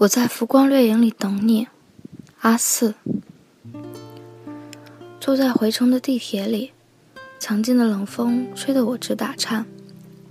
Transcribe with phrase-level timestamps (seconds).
[0.00, 1.68] 我在浮光掠影里等你，
[2.40, 2.94] 阿四。
[5.20, 6.72] 坐在回程的地铁里，
[7.38, 9.66] 强劲的冷风吹得我直打颤，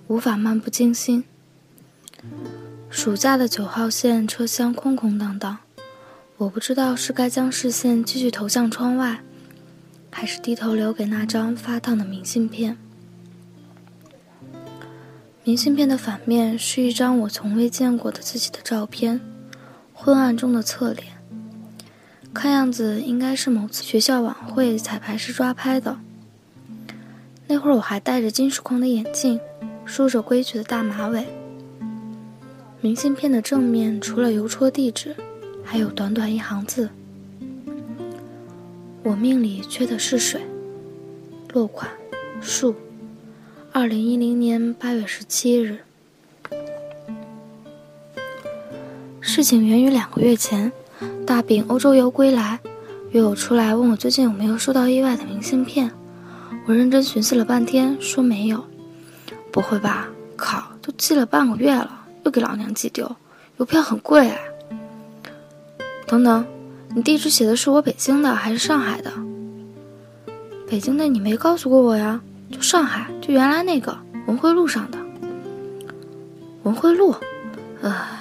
[0.07, 1.23] 无法漫不经心。
[2.89, 5.59] 暑假的九号线车厢空空荡荡，
[6.37, 9.21] 我不知道是该将视线继续投向窗外，
[10.09, 12.75] 还是低头留给那张发烫的明信片。
[15.43, 19.21] 明信片的反面是一张我从未见过的自己的照片。
[20.01, 21.07] 昏暗中的侧脸，
[22.33, 25.99] 看样子应该是某次学校晚会彩排时抓拍的。
[27.47, 29.37] 那会儿我还戴着金属框的眼镜，
[29.83, 31.27] 梳着规矩的大马尾。
[32.79, 35.13] 明信片的正面除了邮戳地址，
[35.65, 36.89] 还有短短一行字
[39.03, 40.41] ：“我命里缺的是水。”
[41.51, 41.91] 落款：
[42.39, 42.73] 树。
[43.73, 45.79] 二零一零年八月十七日。
[49.39, 50.69] 事情源于两个月前，
[51.25, 52.59] 大饼欧洲游归来，
[53.11, 55.89] 约我出来问我最近有没有收到意外的明信片。
[56.65, 58.61] 我认真寻思了半天，说没有。
[59.49, 60.09] 不会吧？
[60.35, 61.89] 靠，都寄了半个月了，
[62.25, 63.09] 又给老娘寄丢，
[63.55, 64.37] 邮票很贵哎。
[66.05, 66.45] 等等，
[66.93, 69.09] 你地址写的是我北京的还是上海的？
[70.69, 72.19] 北京的你没告诉过我呀，
[72.51, 74.97] 就上海，就原来那个文汇路上的。
[76.63, 77.15] 文汇路，
[77.81, 78.17] 唉。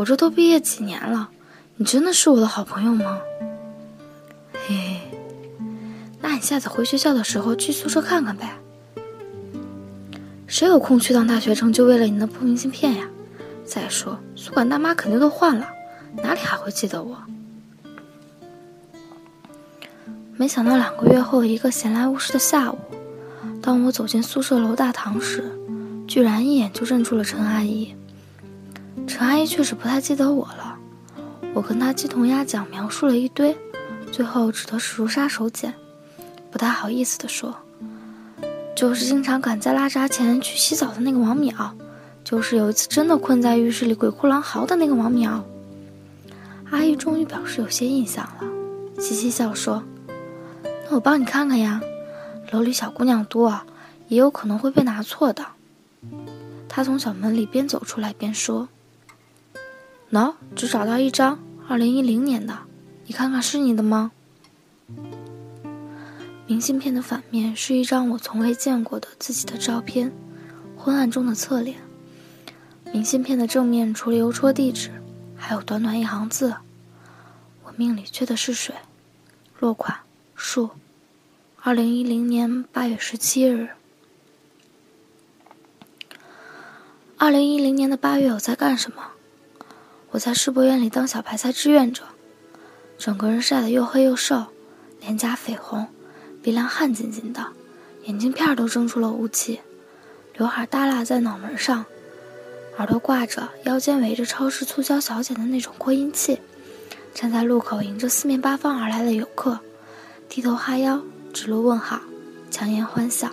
[0.00, 1.28] 我这都毕业几年了，
[1.76, 3.20] 你真的是我的好朋友吗？
[4.54, 5.00] 嘿嘿，
[6.22, 8.56] 那你下次回学校的时候去宿舍看看呗。
[10.46, 13.06] 谁有空去趟大学城就为了你那破明信片呀？
[13.62, 15.68] 再说宿管大妈肯定都换了，
[16.22, 17.18] 哪里还会记得我？
[20.34, 22.78] 没想到两个月后一个闲来无事的下午，
[23.60, 25.44] 当我走进宿舍楼大堂时，
[26.08, 27.94] 居然一眼就认出了陈阿姨。
[29.06, 30.76] 陈阿姨确实不太记得我了，
[31.52, 33.56] 我跟她鸡同鸭讲描述了一堆，
[34.10, 35.72] 最后只得使出杀手锏，
[36.50, 37.54] 不太好意思地说
[38.74, 41.70] ：“就是经常赶在拉闸前去洗澡的那个王淼，
[42.24, 45.42] 就是有一次真的困在浴室里鬼哭狼嚎的那个王淼。”
[46.70, 48.44] 阿姨终于表示有些印象了，
[48.98, 49.82] 嘻嘻笑说
[50.88, 51.80] ：“那我帮你看看呀，
[52.52, 53.60] 楼里小姑娘多，
[54.08, 55.44] 也有可能会被拿错的。”
[56.68, 58.68] 她从小门里边走出来边说。
[60.12, 61.38] 喏，只找到一张，
[61.68, 62.58] 二零一零年的，
[63.06, 64.10] 你看看是你的吗？
[66.48, 70.12] 明信片的反面是一张我从未见过的自己的照片，
[70.76, 71.78] 昏暗中的侧脸。
[72.92, 74.90] 明信片的正面除了邮戳地址，
[75.36, 76.56] 还有短短一行字
[77.62, 78.74] ：“我命里缺的是水。”
[79.60, 80.00] 落款：
[80.34, 80.70] 树。
[81.62, 83.68] 二零一零年八月十七日。
[87.16, 89.12] 二零一零年的八月，我在干什么？
[90.12, 92.02] 我在世博院里当小白菜志愿者，
[92.98, 94.46] 整个人晒得又黑又瘦，
[95.00, 95.86] 脸颊绯红，
[96.42, 97.46] 鼻梁汗津津的，
[98.04, 99.60] 眼镜片都蒸出了雾气，
[100.34, 101.84] 刘海耷拉在脑门上，
[102.78, 106.40] 耳朵挂着，腰间围着超市促销小姐的那种扩音器，
[107.14, 109.60] 站在路口迎着四面八方而来的游客，
[110.28, 111.00] 低头哈腰，
[111.32, 112.00] 指路问好，
[112.50, 113.30] 强颜欢笑，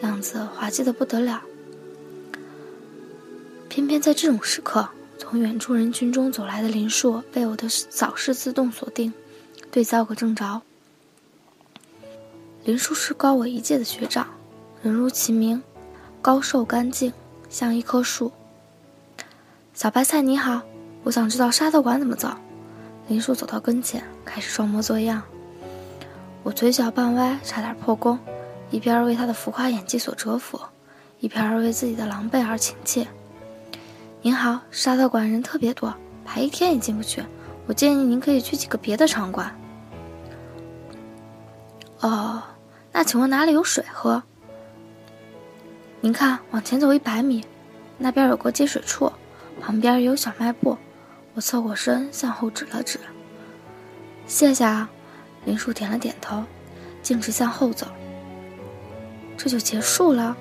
[0.00, 1.42] 样子滑稽的不得了。
[3.68, 4.88] 偏偏在这种时刻。
[5.24, 9.10] 从远处人群中走来的林硕被我的扫视自动锁定，
[9.70, 10.60] 对焦个正着。
[12.64, 14.28] 林硕是高我一届的学长，
[14.82, 15.62] 人如其名，
[16.20, 17.10] 高瘦干净，
[17.48, 18.30] 像一棵树。
[19.72, 20.60] 小白菜你好，
[21.02, 22.28] 我想知道沙特馆怎么走。
[23.08, 25.22] 林硕走到跟前，开始装模作样。
[26.42, 28.18] 我嘴角半歪，差点破功，
[28.70, 30.60] 一边为他的浮夸演技所折服，
[31.18, 33.08] 一边为自己的狼狈而亲切。
[34.24, 35.92] 您好，沙特馆人特别多，
[36.24, 37.22] 排一天也进不去。
[37.66, 39.54] 我建议您可以去几个别的场馆。
[42.00, 42.42] 哦，
[42.90, 44.22] 那请问哪里有水喝？
[46.00, 47.44] 您看，往前走一百米，
[47.98, 49.12] 那边有个接水处，
[49.60, 50.78] 旁边有小卖部。
[51.34, 52.98] 我侧过身向后指了指。
[54.26, 54.88] 谢谢啊，
[55.44, 56.42] 林树点了点头，
[57.02, 57.86] 径直向后走。
[59.36, 60.34] 这就结束了，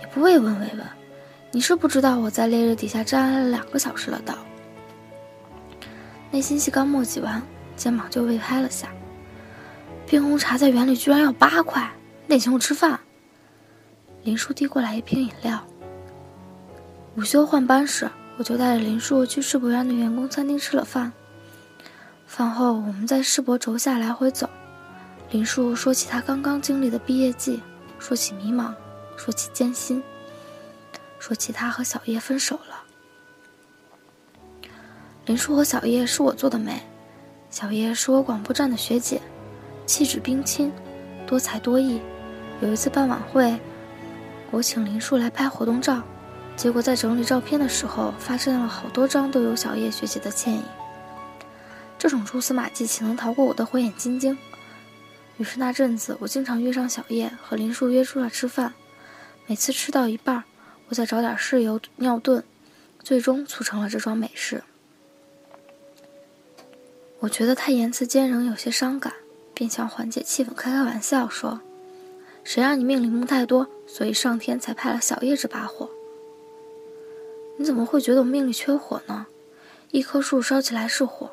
[0.00, 0.97] 也不慰问慰问。
[1.50, 4.36] 你是不知道我在烈日底下站了两个小时了，道。
[6.30, 7.42] 内心戏刚墨迹完，
[7.74, 8.88] 肩膀就被拍了下。
[10.06, 11.90] 冰红茶在园里居然要八块，
[12.26, 13.00] 你得请我吃饭。
[14.24, 15.66] 林叔递过来一瓶饮料。
[17.16, 21.12] 午休换班时，我就带着林叔去世博园的员工餐厅吃了饭。
[22.26, 24.48] 饭后，我们在世博轴下来回走。
[25.30, 27.62] 林叔说起他刚刚经历的毕业季，
[27.98, 28.74] 说起迷茫，
[29.16, 30.02] 说起艰辛。
[31.18, 32.84] 说起他和小叶分手了，
[35.26, 36.80] 林树和小叶是我做的媒，
[37.50, 39.20] 小叶是我广播站的学姐，
[39.84, 40.72] 气质冰清，
[41.26, 42.00] 多才多艺。
[42.60, 43.58] 有一次办晚会，
[44.50, 46.02] 我请林树来拍活动照，
[46.56, 50.62] 结果在整理照片的时候，发现了好多张都有小叶学姐的倩影。
[51.98, 54.38] 这种蛛丝马迹岂能逃过我的火眼金睛？
[55.36, 58.72] 于是那阵子，我经常约上小叶和林树约出来吃饭，
[59.46, 60.44] 每次吃到一半儿，
[60.88, 62.42] 我再找点事由尿遁，
[63.02, 64.62] 最终促成了这桩美事。
[67.20, 69.12] 我觉得他言辞间仍有些伤感，
[69.52, 71.60] 便想缓解气氛，开开玩笑说。
[72.44, 75.90] 谁让你命里木太多，所以上天才派了小叶这把火。
[77.58, 79.26] 你怎么会觉得我命里缺火呢？
[79.90, 81.30] 一棵树烧起来是火，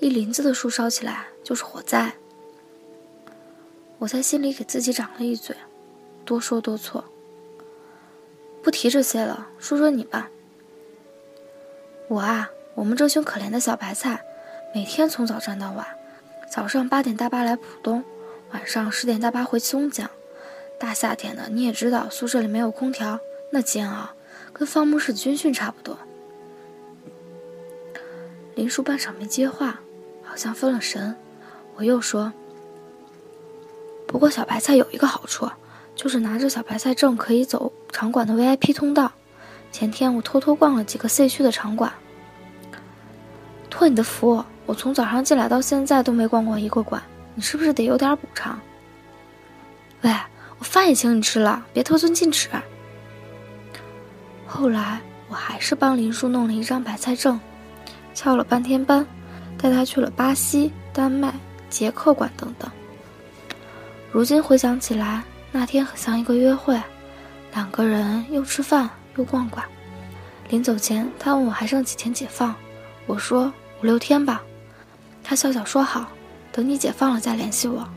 [0.00, 2.14] 一林子的树烧起来就是火灾。
[3.98, 5.56] 我在心里给自己长了一嘴，
[6.24, 7.04] 多说多错。
[8.62, 10.30] 不提这些了，说说你吧。
[12.08, 14.22] 我啊，我们这群可怜的小白菜，
[14.74, 15.86] 每天从早站到晚，
[16.50, 18.04] 早上八点大巴来浦东，
[18.52, 20.10] 晚上十点大巴回松江。
[20.78, 23.20] 大夏天的，你也知道，宿舍里没有空调，
[23.50, 24.10] 那煎熬，
[24.52, 25.98] 跟放牧式军训差不多。
[28.54, 29.80] 林叔半晌没接话，
[30.22, 31.16] 好像分了神。
[31.76, 32.32] 我又说
[34.06, 35.48] ：“不过小白菜有一个好处，
[35.94, 39.10] 就是拿着小白菜证可以走场馆的 VIP 通道。
[39.72, 41.92] 前天我偷偷逛了几个 C 区的场馆。
[43.68, 47.02] 托你的福，我从早上进来到现在都没逛过一个馆，
[47.34, 48.58] 你是不是得有点补偿？”
[50.02, 50.14] 喂。
[50.58, 52.50] 我饭也请你吃了，别得寸进尺。
[54.46, 57.40] 后来我还是帮林叔弄了一张白菜证，
[58.12, 59.06] 翘了半天班，
[59.56, 61.32] 带他去了巴西、丹麦、
[61.70, 62.70] 捷克馆等等。
[64.12, 66.78] 如今回想起来，那天很像一个约会，
[67.52, 69.64] 两个人又吃饭又逛馆。
[70.48, 72.54] 临走前，他问我还剩几天解放，
[73.06, 74.42] 我说五六天吧。
[75.22, 76.08] 他笑笑说好，
[76.50, 77.88] 等你解放了再联系我。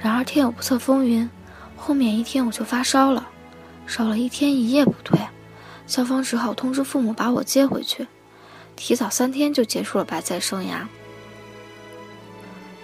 [0.00, 1.28] 然而天有不测风云，
[1.76, 3.26] 后面一天我就发烧了，
[3.86, 5.18] 烧了一天一夜不退，
[5.86, 8.06] 校方只好通知父母把我接回去，
[8.76, 10.86] 提早三天就结束了白菜生涯。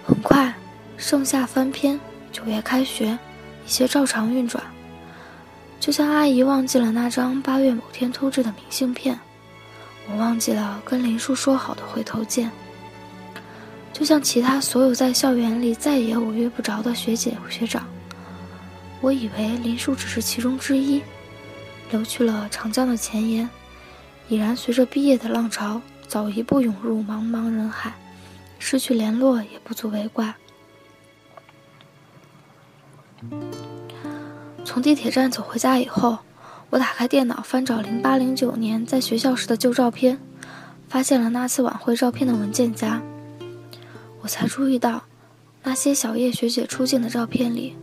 [0.05, 0.53] 很快，
[0.97, 1.97] 盛夏翻篇，
[2.33, 3.17] 九月开学，
[3.65, 4.61] 一切照常运转，
[5.79, 9.19] 就像阿姨忘记了那张八月某天偷制的明信片，
[10.09, 12.49] 我忘记了跟林叔说好的回头见。
[13.93, 17.87] 就像其他所有在校园里再也我约不着的学姐学长，
[18.99, 21.01] 我以为林叔只是其中之一，
[21.91, 23.47] 流去了长江的前沿，
[24.27, 27.93] 已然随着毕业的浪潮早一步涌入茫茫人海，
[28.59, 30.35] 失去联络也不足为怪。
[34.75, 36.17] 从地铁站走回家以后，
[36.69, 40.19] 我打开电脑翻找零八零九年在学校时的旧照片，
[40.89, 43.01] 发现了那次晚会照片的文件夹。
[44.19, 45.01] 我才注意到，
[45.63, 47.77] 那些小叶学姐出镜的照片里，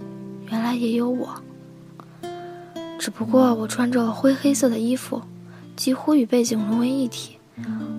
[0.50, 1.42] 原来也有我。
[2.98, 5.22] 只不过我穿着灰黑色的衣服，
[5.74, 7.38] 几乎与背景融为一体，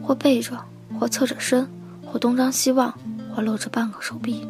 [0.04, 0.63] 或背着，
[1.00, 1.68] 或侧着身，
[2.06, 2.94] 或东张西望，
[3.36, 4.48] 或露着半个手臂。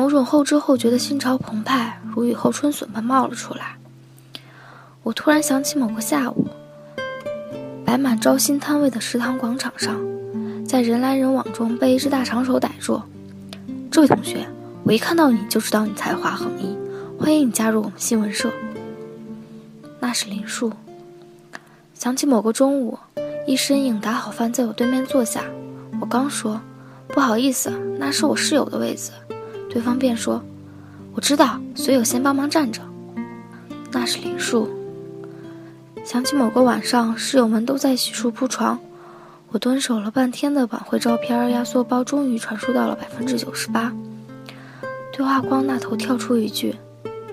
[0.00, 3.76] 某种后知后觉的心潮澎湃，如雨后春笋般冒了出来。
[5.02, 6.48] 我突然想起某个下午，
[7.84, 10.00] 摆满招新摊位的食堂广场上。
[10.66, 13.02] 在人来人往中被一只大长手逮住，
[13.90, 14.46] 这位同学，
[14.84, 16.74] 我一看到你就知道你才华横溢，
[17.18, 18.50] 欢迎你加入我们新闻社。
[19.98, 20.72] 那是林树。
[21.92, 22.98] 想起某个中午，
[23.46, 25.44] 一身影打好饭在我对面坐下，
[26.00, 26.58] 我刚说
[27.08, 29.10] 不好意思，那是我室友的位子，
[29.70, 30.42] 对方便说
[31.14, 32.82] 我知道，所以我先帮忙站着。
[33.92, 34.68] 那是林树。
[36.04, 38.78] 想起某个晚上，室友们都在洗漱铺床。
[39.52, 43.92] 我蹲守了半天的晚会照片压缩包终于传输到了百分之九十八。
[45.12, 46.74] 对话框那头跳出一句：“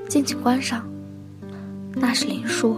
[0.10, 0.84] 敬请观赏。”
[1.94, 2.78] 那是林树。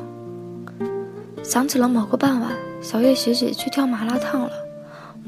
[1.41, 2.51] 想起了某个傍晚，
[2.81, 4.51] 小月学姐去跳麻辣烫了，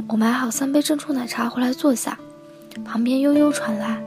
[0.10, 2.20] 我买好三杯珍珠奶茶回来坐下，
[2.84, 4.04] 旁边悠悠传来：“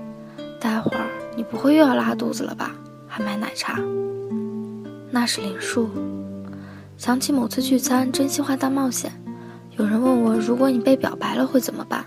[0.65, 1.05] 待会儿
[1.37, 2.75] 你不会又要拉肚子了吧？
[3.07, 3.79] 还买奶茶？”
[5.13, 5.91] 那是林树。
[6.97, 9.13] 想起某次聚餐，真心话大冒险。
[9.77, 12.03] 有人问我，如果你被表白了会怎么办？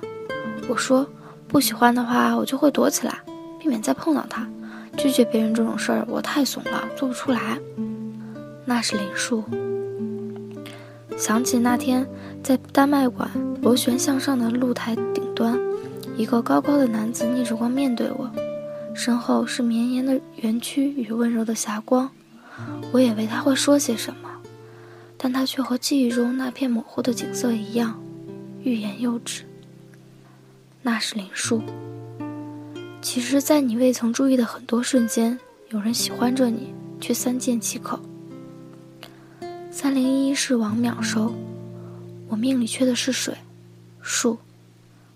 [0.67, 1.05] 我说，
[1.47, 3.19] 不喜欢的话，我就会躲起来，
[3.59, 4.49] 避免再碰到他。
[4.97, 7.59] 拒绝别人这种事儿，我太怂了，做不出来。
[8.65, 9.43] 那是林树。
[11.15, 12.07] 想起那天
[12.41, 13.29] 在丹麦馆
[13.61, 15.55] 螺旋向上的露台顶端，
[16.17, 18.27] 一个高高的男子逆着光面对我，
[18.97, 22.09] 身后是绵延的园区与温柔的霞光。
[22.91, 24.27] 我以为他会说些什么。
[25.19, 27.99] 但他却和记忆中那片模糊的景色一样，
[28.63, 29.43] 欲言又止。
[30.83, 31.61] 那是林树。
[33.01, 35.39] 其实，在你未曾注意的很多瞬间，
[35.69, 37.99] 有人喜欢着你，却三缄其口。
[39.71, 41.33] 三零一是王淼收，
[42.27, 43.35] 我命里缺的是水，
[44.01, 44.37] 树。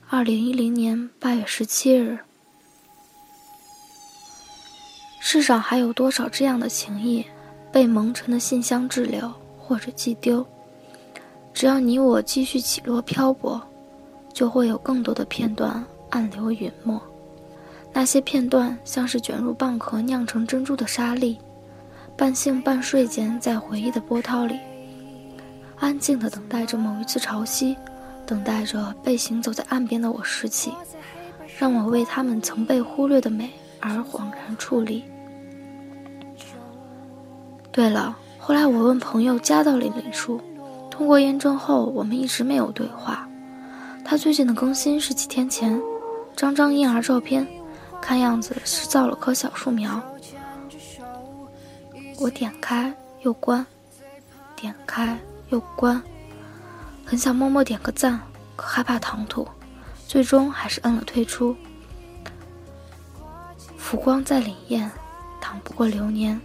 [0.09, 2.17] 二零一零年八月十七日。
[5.33, 7.25] 世上还有多少这样的情谊，
[7.71, 10.45] 被蒙尘的信箱滞留或者寄丢？
[11.53, 13.61] 只要你我继续起落漂泊，
[14.33, 17.01] 就会有更多的片段暗流陨没。
[17.93, 21.39] 那些片段像是卷入蚌壳酿成珍珠的沙粒。
[22.17, 24.59] 半醒半睡间，在回忆的波涛里，
[25.77, 27.73] 安静地等待着某一次潮汐，
[28.25, 30.73] 等待着被行走在岸边的我拾起，
[31.57, 35.05] 让我为他们曾被忽略的美而恍然矗立。
[37.71, 40.41] 对了，后来我问朋友加到了林树，
[40.89, 43.27] 通过验证后，我们一直没有对话。
[44.03, 45.81] 他最近的更新是几天前，
[46.35, 47.47] 张张婴儿照片，
[48.01, 50.01] 看样子是造了棵小树苗。
[52.19, 53.65] 我点开又关，
[54.55, 55.17] 点开
[55.49, 56.01] 又关，
[57.05, 58.19] 很想默默点个赞，
[58.57, 59.47] 可害怕唐突，
[60.07, 61.55] 最终还是摁了退出。
[63.77, 64.91] 浮光在凛艳，
[65.39, 66.39] 挡不过流年，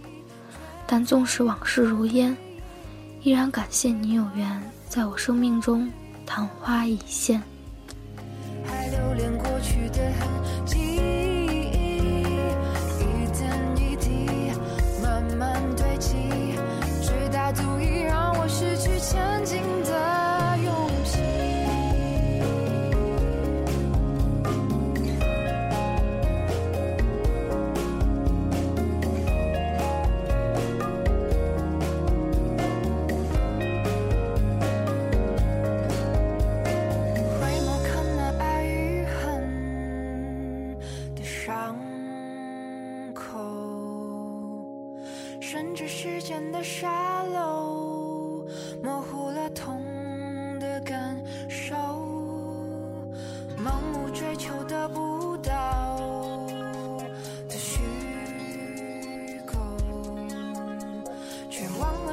[0.87, 2.35] 但纵使往事如烟，
[3.21, 5.91] 依然感谢你有缘在我生命中
[6.25, 7.43] 昙花一现。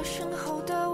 [0.05, 0.84] 身后的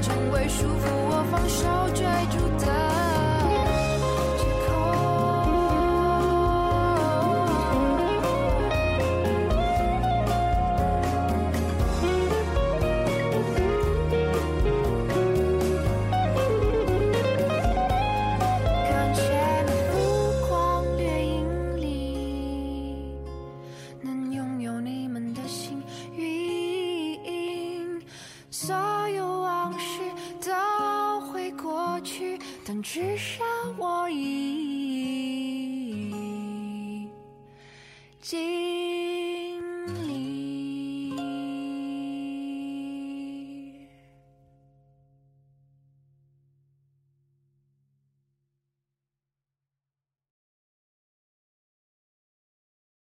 [0.00, 2.66] 成为束缚我放手追逐的
[4.36, 4.68] 借口
[18.90, 19.22] 感谢
[19.92, 19.94] 目
[20.46, 20.52] 光
[24.02, 25.82] 能拥有你们的幸
[26.14, 26.36] 运
[28.50, 28.74] 所
[29.10, 29.25] 有
[32.68, 33.44] 但至少
[33.78, 34.75] 我已